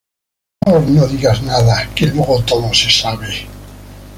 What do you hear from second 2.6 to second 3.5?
se sabe